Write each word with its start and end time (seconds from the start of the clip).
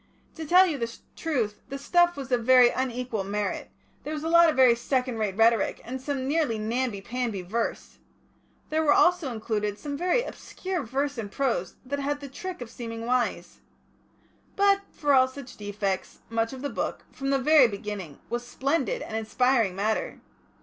To 0.33 0.45
tell 0.47 0.65
you 0.65 0.79
the 0.79 0.91
truth, 1.15 1.61
the 1.69 1.77
stuff 1.77 2.17
was 2.17 2.31
of 2.31 2.43
very 2.43 2.71
unequal 2.71 3.23
merit; 3.23 3.69
there 4.03 4.15
was 4.15 4.23
a 4.23 4.29
lot 4.29 4.49
of 4.49 4.55
very 4.55 4.73
second 4.73 5.19
rate 5.19 5.37
rhetoric, 5.37 5.79
and 5.85 6.01
some 6.01 6.27
nearly 6.27 6.57
namby 6.57 7.01
pamby 7.01 7.43
verse. 7.43 7.99
There 8.71 8.81
was 8.81 8.95
also 8.97 9.31
included 9.31 9.77
some 9.77 9.95
very 9.95 10.23
obscure 10.23 10.81
verse 10.81 11.19
and 11.19 11.31
prose 11.31 11.75
that 11.85 11.99
had 11.99 12.19
the 12.19 12.29
trick 12.29 12.61
of 12.61 12.71
seeming 12.71 13.05
wise. 13.05 13.59
But 14.55 14.81
for 14.91 15.13
all 15.13 15.27
such 15.27 15.55
defects, 15.55 16.21
much 16.31 16.51
of 16.51 16.63
the 16.63 16.69
Book, 16.71 17.05
from 17.11 17.29
the 17.29 17.37
very 17.37 17.67
beginning, 17.67 18.17
was 18.27 18.43
splendid 18.43 19.03
and 19.03 19.15
inspiring 19.15 19.75
matter. 19.75 20.19